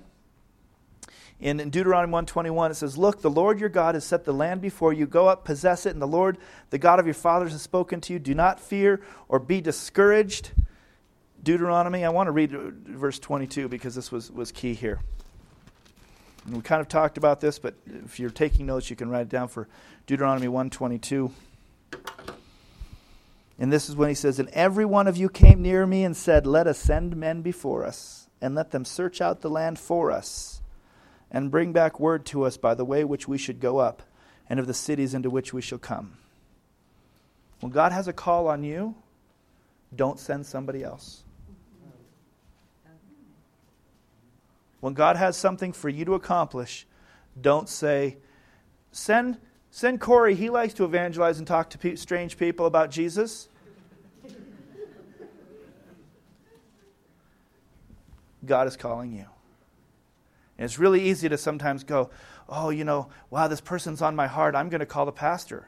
[1.39, 4.61] In, in Deuteronomy 121, it says, Look, the Lord your God has set the land
[4.61, 5.05] before you.
[5.05, 6.37] Go up, possess it, and the Lord,
[6.69, 8.19] the God of your fathers, has spoken to you.
[8.19, 10.51] Do not fear or be discouraged.
[11.45, 14.99] Deuteronomy, I want to read uh, verse 22 because this was, was key here.
[16.45, 19.21] And we kind of talked about this, but if you're taking notes, you can write
[19.21, 19.67] it down for
[20.07, 21.31] Deuteronomy 122.
[23.59, 26.17] And this is when he says, And every one of you came near me and
[26.17, 30.11] said, Let us send men before us, and let them search out the land for
[30.11, 30.61] us
[31.29, 34.01] and bring back word to us by the way which we should go up,
[34.49, 36.17] and of the cities into which we shall come.
[37.59, 38.95] When God has a call on you,
[39.93, 41.24] don't send somebody else.
[44.79, 46.85] When God has something for you to accomplish,
[47.39, 48.17] don't say,
[48.91, 49.37] send,
[49.71, 53.49] send Corey, he likes to evangelize and talk to pe- strange people about Jesus.
[58.45, 59.25] God is calling you.
[60.57, 62.09] And it's really easy to sometimes go,
[62.47, 64.55] oh, you know, wow, this person's on my heart.
[64.55, 65.67] I'm going to call the pastor.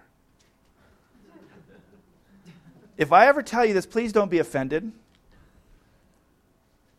[2.98, 4.92] if I ever tell you this, please don't be offended.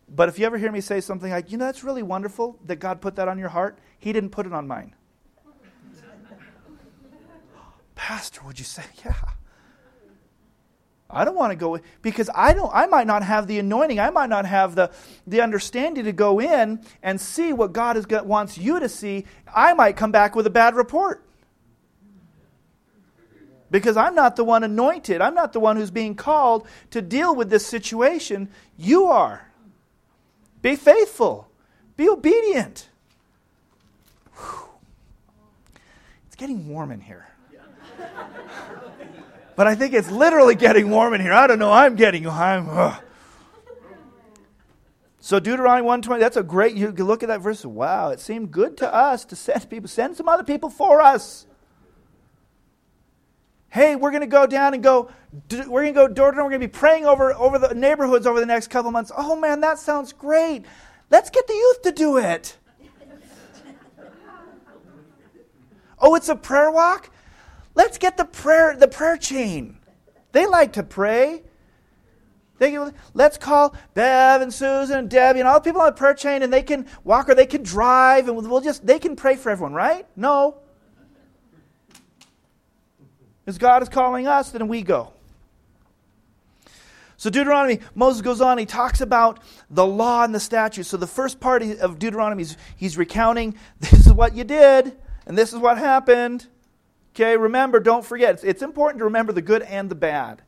[0.08, 2.76] But if you ever hear me say something like, you know, that's really wonderful that
[2.76, 4.94] God put that on your heart, He didn't put it on mine.
[7.94, 9.14] Pastor, would you say, yeah?
[11.10, 13.98] I don't want to go because I don't I might not have the anointing.
[13.98, 14.90] I might not have the,
[15.26, 19.24] the understanding to go in and see what God wants you to see.
[19.54, 21.24] I might come back with a bad report.
[23.70, 25.20] Because I'm not the one anointed.
[25.20, 28.48] I'm not the one who's being called to deal with this situation.
[28.78, 29.47] You are.
[30.62, 31.48] Be faithful.
[31.96, 32.88] Be obedient.
[34.34, 34.68] Whew.
[36.26, 37.26] It's getting warm in here
[39.56, 41.32] but I think it's literally getting warm in here.
[41.32, 41.72] I don't know.
[41.72, 42.28] I'm getting.
[42.28, 42.96] I'm.
[45.28, 48.78] So Deuteronomy 120, that's a great, you look at that verse, wow, it seemed good
[48.78, 51.44] to us to send people, send some other people for us.
[53.70, 55.10] Hey, we're going to go down and go,
[55.50, 57.74] we're going to go door to door, we're going to be praying over, over the
[57.74, 59.12] neighborhoods over the next couple months.
[59.16, 60.64] Oh man, that sounds great.
[61.10, 62.56] Let's get the youth to do it.
[65.98, 67.10] oh, it's a prayer walk?
[67.74, 69.78] Let's get the prayer, the prayer chain.
[70.32, 71.42] They like to pray.
[72.58, 72.76] They,
[73.14, 76.42] let's call Bev and Susan and Debbie and all the people on the prayer chain,
[76.42, 79.50] and they can walk or they can drive, and we'll just they can pray for
[79.50, 80.06] everyone, right?
[80.16, 80.56] No.
[83.48, 85.14] As God is calling us, then we go.
[87.16, 90.90] So Deuteronomy, Moses goes on, he talks about the law and the statutes.
[90.90, 94.94] So the first part of Deuteronomy, he's, he's recounting this is what you did,
[95.26, 96.46] and this is what happened.
[97.14, 98.44] Okay, remember, don't forget.
[98.44, 100.42] It's, important to remember the good and the bad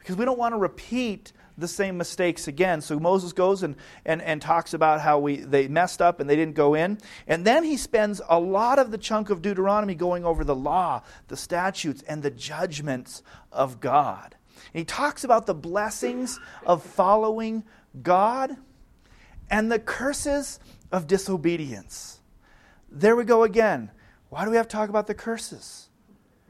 [0.00, 2.80] because we don't want to repeat the same mistakes again.
[2.80, 6.36] So Moses goes and, and, and talks about how we, they messed up and they
[6.36, 6.98] didn't go in.
[7.26, 11.02] And then he spends a lot of the chunk of Deuteronomy going over the law,
[11.28, 14.36] the statutes, and the judgments of God.
[14.72, 17.64] And he talks about the blessings of following
[18.02, 18.56] God
[19.50, 20.58] and the curses
[20.90, 22.20] of disobedience.
[22.90, 23.90] There we go again.
[24.30, 25.88] Why do we have to talk about the curses?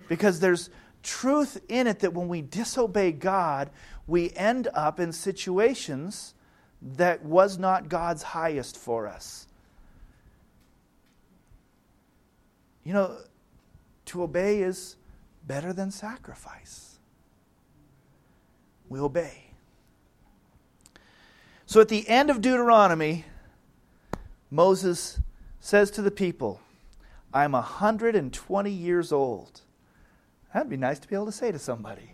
[0.08, 0.70] Because there's
[1.02, 3.70] truth in it that when we disobey God,
[4.12, 6.34] we end up in situations
[6.82, 9.46] that was not God's highest for us.
[12.84, 13.16] You know,
[14.04, 14.96] to obey is
[15.46, 16.98] better than sacrifice.
[18.90, 19.44] We obey.
[21.64, 23.24] So at the end of Deuteronomy,
[24.50, 25.20] Moses
[25.58, 26.60] says to the people,
[27.32, 29.62] I'm 120 years old.
[30.52, 32.12] That'd be nice to be able to say to somebody.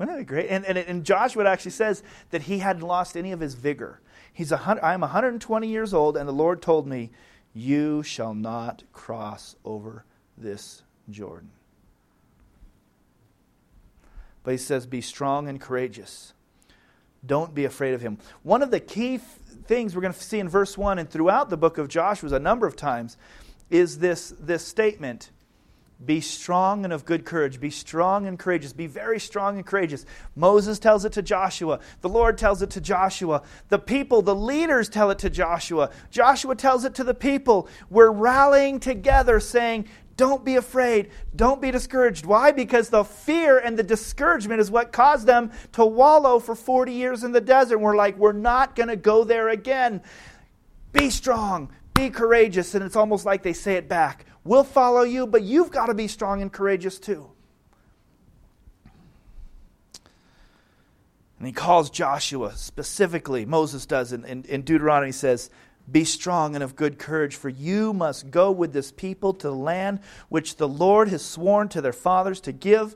[0.00, 0.48] Wouldn't that be great?
[0.48, 4.00] And, and, and Joshua actually says that he hadn't lost any of his vigor.
[4.32, 7.10] He's I'm 120 years old, and the Lord told me,
[7.52, 10.06] You shall not cross over
[10.38, 11.50] this Jordan.
[14.42, 16.32] But he says, Be strong and courageous.
[17.26, 18.16] Don't be afraid of him.
[18.42, 21.58] One of the key things we're going to see in verse 1 and throughout the
[21.58, 23.18] book of Joshua a number of times
[23.68, 25.30] is this, this statement
[26.04, 27.60] Be strong and of good courage.
[27.60, 28.72] Be strong and courageous.
[28.72, 30.06] Be very strong and courageous.
[30.34, 31.78] Moses tells it to Joshua.
[32.00, 33.42] The Lord tells it to Joshua.
[33.68, 35.90] The people, the leaders tell it to Joshua.
[36.10, 37.68] Joshua tells it to the people.
[37.90, 41.10] We're rallying together saying, Don't be afraid.
[41.36, 42.24] Don't be discouraged.
[42.24, 42.50] Why?
[42.50, 47.24] Because the fear and the discouragement is what caused them to wallow for 40 years
[47.24, 47.78] in the desert.
[47.78, 50.00] We're like, we're not going to go there again.
[50.94, 51.70] Be strong.
[51.92, 52.74] Be courageous.
[52.74, 54.24] And it's almost like they say it back.
[54.44, 57.30] We'll follow you, but you've got to be strong and courageous too.
[61.38, 65.48] And he calls Joshua specifically, Moses does in, in, in Deuteronomy, says,
[65.90, 69.54] Be strong and of good courage, for you must go with this people to the
[69.54, 72.94] land which the Lord has sworn to their fathers to give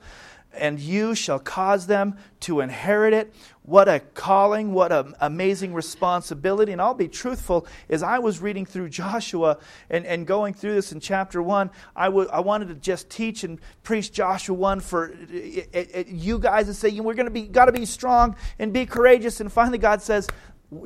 [0.56, 3.34] and you shall cause them to inherit it.
[3.62, 6.72] What a calling, what an amazing responsibility.
[6.72, 10.92] And I'll be truthful, as I was reading through Joshua and, and going through this
[10.92, 15.14] in chapter 1, I, w- I wanted to just teach and preach Joshua 1 for
[15.30, 18.36] it, it, it, you guys and say, we're going to be, got to be strong
[18.58, 19.40] and be courageous.
[19.40, 20.28] And finally, God says,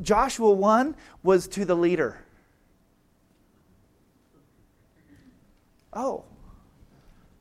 [0.03, 2.25] Joshua 1 was to the leader.
[5.93, 6.25] Oh,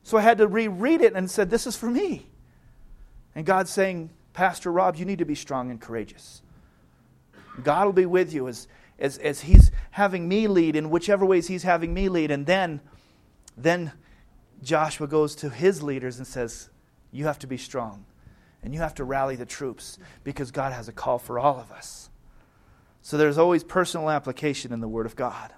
[0.07, 2.27] so I had to reread it and said, This is for me.
[3.35, 6.41] And God's saying, Pastor Rob, you need to be strong and courageous.
[7.61, 11.47] God will be with you as, as, as He's having me lead in whichever ways
[11.47, 12.31] He's having me lead.
[12.31, 12.79] And then,
[13.57, 13.91] then
[14.63, 16.69] Joshua goes to his leaders and says,
[17.11, 18.05] You have to be strong.
[18.63, 21.69] And you have to rally the troops because God has a call for all of
[21.69, 22.09] us.
[23.01, 25.51] So there's always personal application in the Word of God.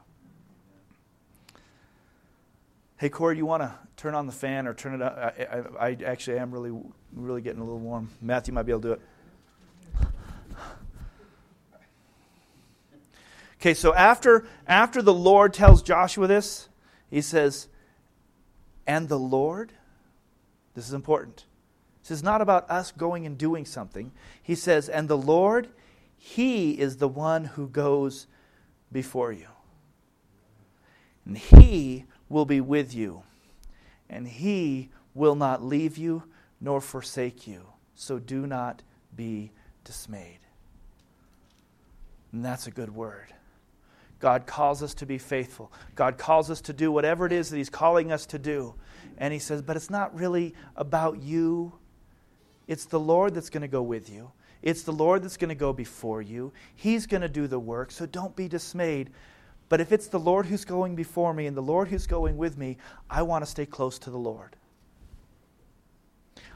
[2.99, 5.17] Hey, Corey, you want to turn on the fan or turn it up?
[5.17, 6.77] I, I, I, actually am really,
[7.13, 8.09] really getting a little warm.
[8.21, 9.01] Matthew might be able to do it.
[13.61, 16.67] Okay, so after, after the Lord tells Joshua this,
[17.09, 17.69] he says,
[18.85, 19.71] and the Lord,
[20.73, 21.45] this is important.
[22.01, 24.11] This is not about us going and doing something.
[24.43, 25.69] He says, and the Lord,
[26.17, 28.27] He is the one who goes
[28.91, 29.47] before you.
[31.25, 33.23] And He will be with you,
[34.09, 36.23] and he will not leave you
[36.61, 37.65] nor forsake you.
[37.95, 38.81] So do not
[39.15, 39.51] be
[39.83, 40.39] dismayed.
[42.31, 43.33] And that's a good word.
[44.19, 45.71] God calls us to be faithful.
[45.95, 48.75] God calls us to do whatever it is that He's calling us to do.
[49.17, 51.73] And He says, but it's not really about you.
[52.67, 54.31] It's the Lord that's going to go with you.
[54.61, 56.51] It's the Lord that's going to go before you.
[56.75, 57.91] He's going to do the work.
[57.91, 59.09] So don't be dismayed.
[59.69, 62.57] But if it's the Lord who's going before me and the Lord who's going with
[62.57, 62.77] me,
[63.07, 64.55] I want to stay close to the Lord.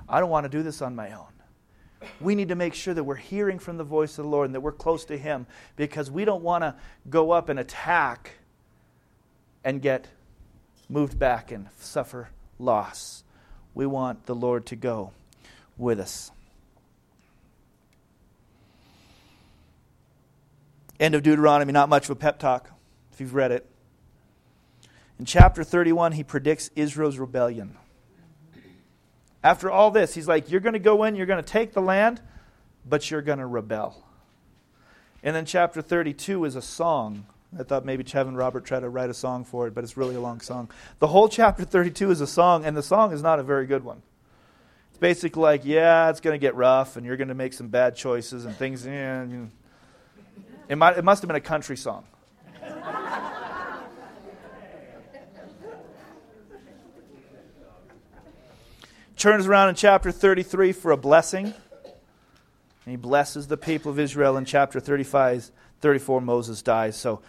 [0.09, 1.27] I don't want to do this on my own.
[2.19, 4.55] We need to make sure that we're hearing from the voice of the Lord and
[4.55, 5.45] that we're close to Him
[5.75, 6.75] because we don't want to
[7.09, 8.31] go up and attack
[9.63, 10.07] and get
[10.89, 13.23] moved back and suffer loss.
[13.73, 15.11] We want the Lord to go
[15.77, 16.31] with us.
[20.99, 22.69] End of Deuteronomy, not much of a pep talk
[23.13, 23.69] if you've read it.
[25.19, 27.77] In chapter 31, he predicts Israel's rebellion.
[29.43, 31.81] After all this, he's like, You're going to go in, you're going to take the
[31.81, 32.21] land,
[32.87, 34.03] but you're going to rebel.
[35.21, 37.25] And then chapter 32 is a song.
[37.57, 40.15] I thought maybe Kevin Robert tried to write a song for it, but it's really
[40.15, 40.69] a long song.
[40.99, 43.83] The whole chapter 32 is a song, and the song is not a very good
[43.83, 44.01] one.
[44.89, 47.67] It's basically like, yeah, it's going to get rough, and you're going to make some
[47.67, 48.85] bad choices, and things.
[48.85, 49.27] Yeah,
[50.67, 52.05] it, might, it must have been a country song.
[59.23, 61.45] Turns around in chapter 33 for a blessing.
[61.45, 61.53] And
[62.91, 66.19] he blesses the people of Israel in chapter 35, 34.
[66.19, 66.97] Moses dies.
[66.97, 67.21] So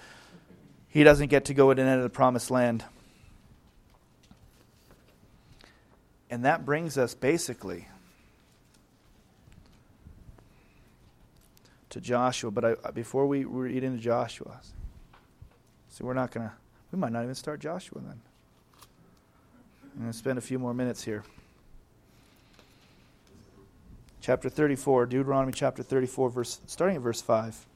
[0.89, 2.85] he doesn't get to go in and enter the promised land.
[6.29, 7.87] And that brings us basically
[11.91, 12.51] to Joshua.
[12.51, 14.61] But I, before we read into Joshua,
[15.91, 16.55] so we're not going to,
[16.91, 18.21] we might not even start Joshua then.
[19.95, 21.23] I'm going to spend a few more minutes here
[24.25, 27.67] chapter 34, Deuteronomy chapter 34, verse, starting at verse 5.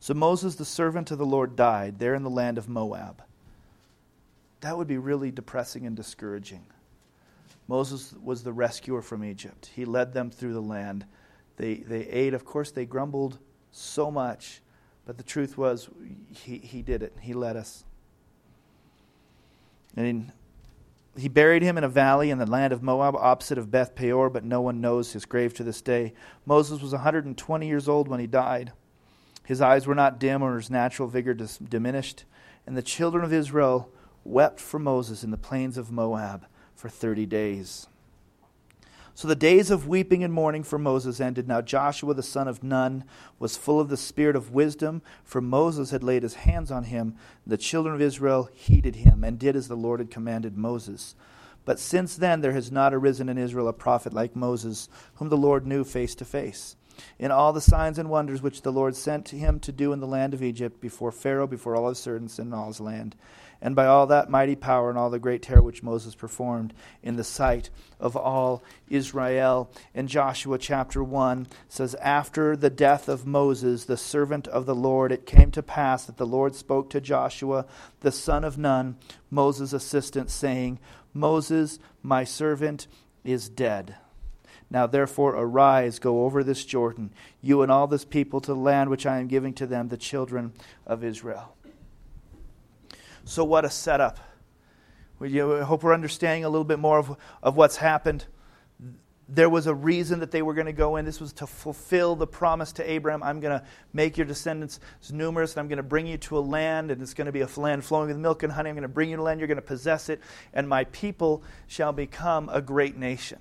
[0.00, 3.22] So Moses, the servant of the Lord, died there in the land of Moab.
[4.60, 6.66] That would be really depressing and discouraging.
[7.68, 9.70] Moses was the rescuer from Egypt.
[9.72, 11.06] He led them through the land.
[11.58, 12.34] They, they ate.
[12.34, 13.38] Of course, they grumbled
[13.70, 14.62] so much
[15.06, 15.88] but the truth was,
[16.32, 17.16] he, he did it.
[17.20, 17.84] He led us.
[19.96, 20.32] And
[21.16, 24.28] he buried him in a valley in the land of Moab, opposite of Beth Peor,
[24.28, 26.12] but no one knows his grave to this day.
[26.44, 28.72] Moses was 120 years old when he died.
[29.44, 32.24] His eyes were not dim or his natural vigor dis- diminished.
[32.66, 33.88] And the children of Israel
[34.24, 37.86] wept for Moses in the plains of Moab for 30 days.
[39.16, 41.48] So the days of weeping and mourning for Moses ended.
[41.48, 43.02] Now Joshua the son of Nun
[43.38, 47.16] was full of the spirit of wisdom, for Moses had laid his hands on him.
[47.46, 51.14] The children of Israel heeded him and did as the Lord had commanded Moses.
[51.64, 55.36] But since then there has not arisen in Israel a prophet like Moses, whom the
[55.38, 56.76] Lord knew face to face.
[57.18, 60.06] In all the signs and wonders which the Lord sent him to do in the
[60.06, 63.16] land of Egypt, before Pharaoh, before all his servants and all his land
[63.60, 67.16] and by all that mighty power and all the great terror which Moses performed in
[67.16, 69.70] the sight of all Israel.
[69.94, 75.12] In Joshua chapter 1 says, After the death of Moses, the servant of the Lord,
[75.12, 77.66] it came to pass that the Lord spoke to Joshua,
[78.00, 78.96] the son of Nun,
[79.30, 80.78] Moses' assistant, saying,
[81.12, 82.86] Moses, my servant,
[83.24, 83.96] is dead.
[84.70, 88.90] Now therefore arise, go over this Jordan, you and all this people, to the land
[88.90, 90.52] which I am giving to them, the children
[90.86, 91.54] of Israel.
[93.28, 94.20] So, what a setup.
[95.18, 98.24] We hope we're understanding a little bit more of, of what's happened.
[99.28, 101.04] There was a reason that they were going to go in.
[101.04, 104.78] This was to fulfill the promise to Abraham I'm going to make your descendants
[105.10, 107.40] numerous, and I'm going to bring you to a land, and it's going to be
[107.40, 108.70] a land flowing with milk and honey.
[108.70, 110.20] I'm going to bring you to land, you're going to possess it,
[110.54, 113.40] and my people shall become a great nation.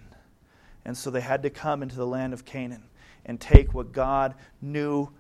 [0.84, 2.86] And so they had to come into the land of Canaan
[3.24, 4.34] and take what God
[4.64, 5.12] knew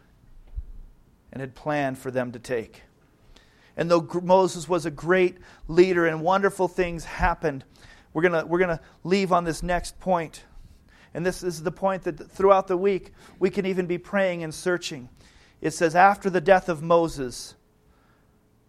[1.32, 2.82] and had planned for them to take.
[3.78, 7.66] And though Moses was a great leader and wonderful things happened,
[8.14, 10.46] we're going we're going to leave on this next point.
[11.14, 14.54] And this is the point that throughout the week we can even be praying and
[14.54, 15.10] searching.
[15.62, 17.56] It says, After the death of Moses,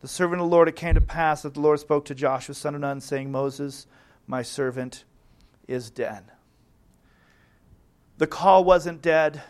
[0.01, 2.55] the servant of the Lord, it came to pass that the Lord spoke to Joshua,
[2.55, 3.87] son of Nun, saying, Moses,
[4.27, 5.05] my servant,
[5.67, 6.25] is dead.
[8.19, 9.43] The call wasn't dead.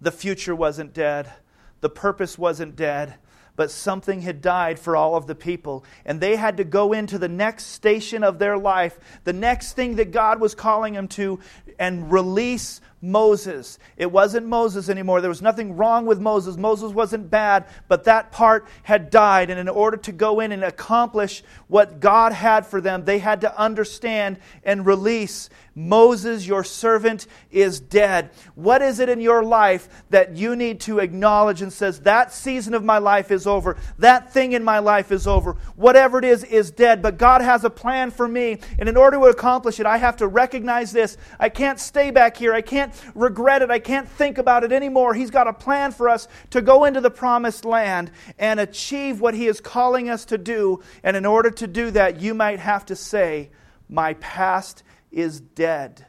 [0.00, 1.32] The future wasn't dead.
[1.80, 3.14] The purpose wasn't dead
[3.56, 5.84] but something had died for all of the people.
[6.04, 9.96] And they had to go into the next station of their life, the next thing
[9.96, 11.38] that God was calling them to,
[11.78, 13.78] and release Moses.
[13.96, 15.20] It wasn't Moses anymore.
[15.20, 16.56] There was nothing wrong with Moses.
[16.56, 19.50] Moses wasn't bad, but that part had died.
[19.50, 23.42] And in order to go in and accomplish what God had for them, they had
[23.42, 28.30] to understand and release Moses, your servant, is dead.
[28.54, 32.74] What is it in your life that you need to acknowledge and says, that season
[32.74, 33.76] of my life is over.
[33.98, 35.56] That thing in my life is over.
[35.74, 37.02] Whatever it is, is dead.
[37.02, 38.60] But God has a plan for me.
[38.78, 41.16] And in order to accomplish it, I have to recognize this.
[41.40, 42.54] I can't stay back here.
[42.54, 43.70] I can't regret it.
[43.70, 45.14] I can't think about it anymore.
[45.14, 49.34] He's got a plan for us to go into the promised land and achieve what
[49.34, 50.80] He is calling us to do.
[51.02, 53.50] And in order to do that, you might have to say,
[53.88, 56.06] My past is dead.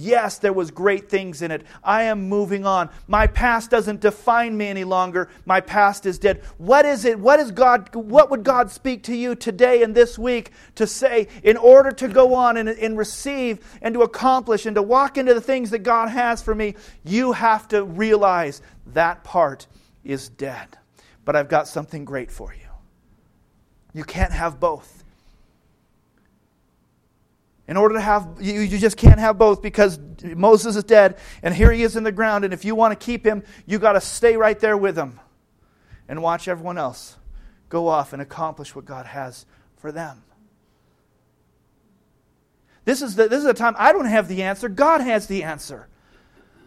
[0.00, 1.64] Yes, there was great things in it.
[1.82, 2.88] I am moving on.
[3.08, 5.28] My past doesn't define me any longer.
[5.44, 6.40] My past is dead.
[6.56, 7.18] What is it?
[7.18, 11.26] What is God what would God speak to you today and this week to say
[11.42, 15.34] in order to go on and, and receive and to accomplish and to walk into
[15.34, 19.66] the things that God has for me, you have to realize that part
[20.04, 20.78] is dead.
[21.24, 22.68] But I've got something great for you.
[23.94, 24.97] You can't have both.
[27.68, 31.54] In order to have, you, you just can't have both because Moses is dead and
[31.54, 32.44] here he is in the ground.
[32.44, 35.20] And if you want to keep him, you got to stay right there with him
[36.08, 37.16] and watch everyone else
[37.68, 39.44] go off and accomplish what God has
[39.76, 40.24] for them.
[42.86, 44.70] This is the, this is the time I don't have the answer.
[44.70, 45.88] God has the answer.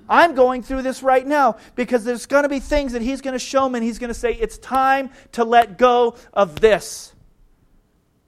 [0.08, 3.34] I'm going through this right now because there's going to be things that He's going
[3.34, 7.16] to show me and He's going to say, It's time to let go of this.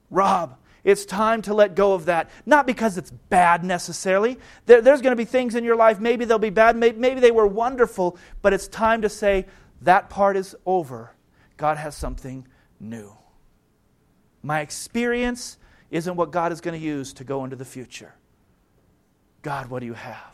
[0.10, 2.30] Rob, it's time to let go of that.
[2.46, 4.38] Not because it's bad necessarily.
[4.66, 7.20] There, there's going to be things in your life, maybe they'll be bad, maybe, maybe
[7.20, 9.46] they were wonderful, but it's time to say,
[9.82, 11.14] that part is over.
[11.58, 12.48] God has something
[12.80, 13.14] new.
[14.42, 15.58] My experience
[15.92, 18.14] isn't what God is going to use to go into the future.
[19.42, 20.34] God, what do you have?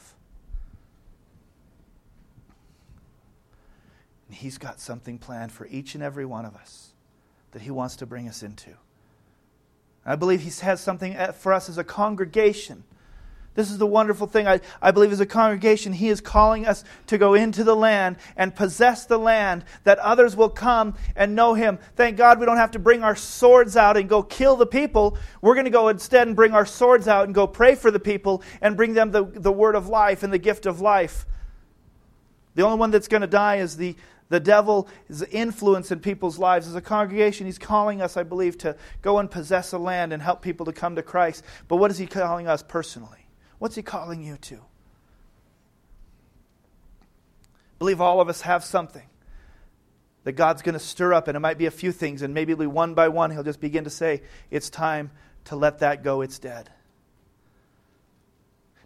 [4.31, 6.93] He's got something planned for each and every one of us
[7.51, 8.71] that He wants to bring us into.
[10.05, 12.83] I believe He has something for us as a congregation.
[13.55, 14.47] This is the wonderful thing.
[14.47, 18.17] I, I believe as a congregation, He is calling us to go into the land
[18.37, 21.79] and possess the land that others will come and know Him.
[21.95, 25.17] Thank God we don't have to bring our swords out and go kill the people.
[25.41, 27.99] We're going to go instead and bring our swords out and go pray for the
[27.99, 31.25] people and bring them the, the word of life and the gift of life.
[32.55, 33.95] The only one that's going to die is the,
[34.29, 36.67] the devil is influence in people's lives.
[36.67, 40.21] As a congregation, he's calling us, I believe, to go and possess a land and
[40.21, 41.43] help people to come to Christ.
[41.67, 43.27] But what is he calling us personally?
[43.57, 44.55] What's he calling you to?
[44.55, 44.59] I
[47.79, 49.09] believe all of us have something
[50.25, 52.53] that God's going to stir up, and it might be a few things, and maybe
[52.53, 54.21] one by one, he'll just begin to say,
[54.51, 55.09] It's time
[55.45, 56.69] to let that go, it's dead.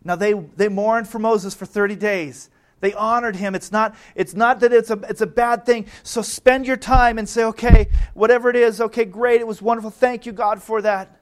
[0.05, 2.49] Now they, they mourned for Moses for 30 days.
[2.83, 3.55] They honored him.
[3.55, 5.85] It's not, it's not that it's a, it's a bad thing.
[6.03, 9.89] So spend your time and say, okay, whatever it is, okay, great, it was wonderful.
[9.89, 11.21] Thank you, God, for that.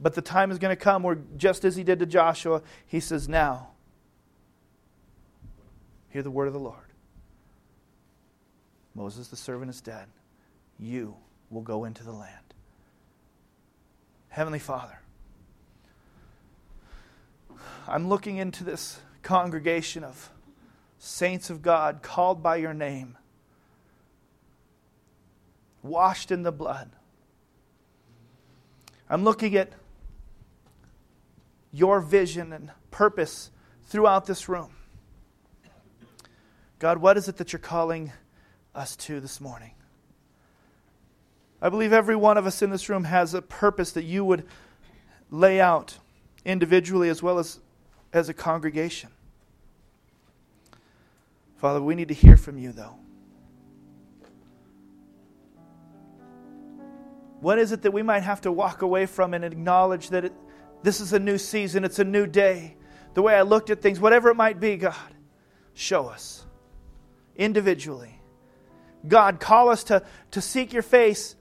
[0.00, 2.98] But the time is going to come where, just as he did to Joshua, he
[2.98, 3.68] says, now,
[6.08, 6.92] hear the word of the Lord.
[8.92, 10.08] Moses, the servant, is dead.
[10.80, 11.14] You
[11.48, 12.32] will go into the land.
[14.30, 14.98] Heavenly Father,
[17.86, 20.32] I'm looking into this congregation of
[21.06, 23.16] saints of God called by your name,
[25.82, 26.90] washed in the blood.
[29.08, 29.70] I'm looking at
[31.72, 33.50] your vision and purpose
[33.84, 34.72] throughout this room.
[36.78, 38.12] God, what is it that you're calling
[38.74, 39.72] us to this morning?
[41.62, 44.44] I believe every one of us in this room has a purpose that you would
[45.30, 45.98] lay out
[46.44, 47.60] individually as well as
[48.12, 49.10] as a congregation.
[51.56, 52.96] Father, we need to hear from you, though.
[57.40, 60.32] What is it that we might have to walk away from and acknowledge that it,
[60.82, 62.76] this is a new season, it's a new day?
[63.14, 64.94] The way I looked at things, whatever it might be, God,
[65.72, 66.44] show us
[67.36, 68.20] individually.
[69.06, 70.02] God, call us to,
[70.32, 71.36] to seek your face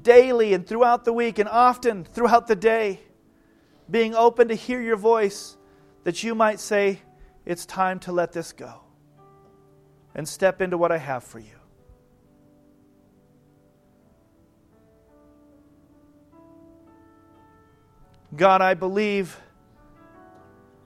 [0.00, 3.00] daily and throughout the week and often throughout the day,
[3.90, 5.56] being open to hear your voice
[6.04, 7.00] that you might say,
[7.46, 8.82] It's time to let this go
[10.18, 11.54] and step into what I have for you.
[18.34, 19.40] God, I believe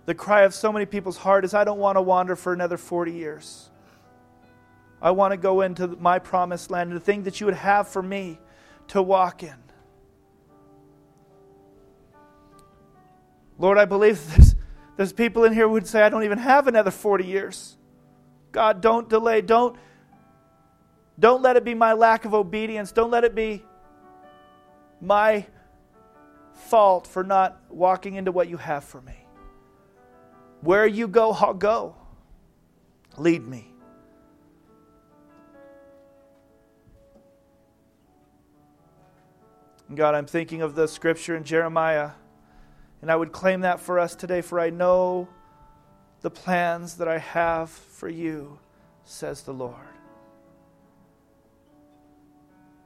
[0.04, 2.76] the cry of so many people's heart is I don't want to wander for another
[2.76, 3.70] 40 years.
[5.00, 8.02] I want to go into my promised land the thing that you would have for
[8.02, 8.38] me
[8.88, 9.56] to walk in.
[13.58, 14.54] Lord, I believe there's
[14.98, 17.78] there's people in here who would say, I don't even have another 40 years.
[18.52, 19.40] God, don't delay.
[19.40, 19.76] Don't,
[21.18, 22.92] don't let it be my lack of obedience.
[22.92, 23.64] Don't let it be
[25.00, 25.46] my
[26.52, 29.26] fault for not walking into what you have for me.
[30.60, 31.96] Where you go, I'll go.
[33.16, 33.68] Lead me.
[39.94, 42.12] God, I'm thinking of the scripture in Jeremiah
[43.02, 45.28] and I would claim that for us today, for I know
[46.22, 48.58] the plans that I have for you,
[49.04, 49.76] says the Lord.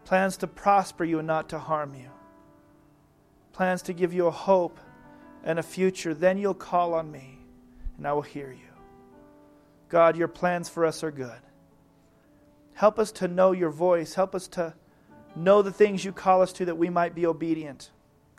[0.05, 2.09] Plans to prosper you and not to harm you.
[3.53, 4.79] Plans to give you a hope
[5.45, 6.15] and a future.
[6.15, 7.39] Then you'll call on me,
[7.99, 8.59] and I will hear you.
[9.89, 11.41] God, your plans for us are good.
[12.75, 14.15] Help us to know your voice.
[14.15, 14.75] Help us to
[15.35, 17.91] know the things you call us to that we might be obedient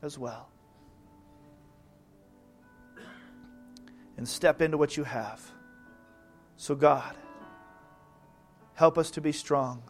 [0.02, 0.50] as well.
[4.18, 5.42] And step into what you have.
[6.58, 7.16] So, God,
[8.74, 9.84] help us to be strong,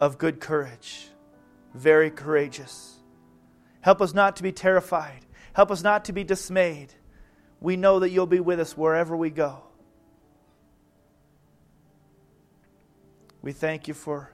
[0.00, 1.08] of good courage,
[1.74, 2.98] very courageous.
[3.80, 5.24] Help us not to be terrified.
[5.52, 6.92] Help us not to be dismayed.
[7.60, 9.62] We know that you'll be with us wherever we go.
[13.42, 14.32] We thank you for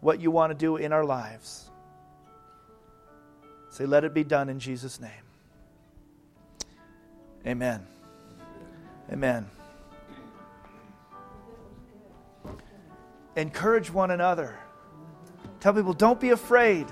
[0.00, 1.70] what you want to do in our lives.
[3.70, 5.29] Say, let it be done in Jesus' name.
[7.46, 7.86] Amen.
[9.10, 9.50] Amen.
[13.36, 14.58] Encourage one another.
[15.60, 16.86] Tell people, don't be afraid.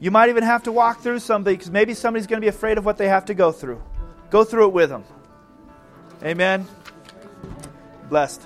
[0.00, 2.78] You might even have to walk through something because maybe somebody's going to be afraid
[2.78, 3.82] of what they have to go through.
[4.30, 5.04] Go through it with them.
[6.22, 6.66] Amen.
[8.08, 8.42] Blessed.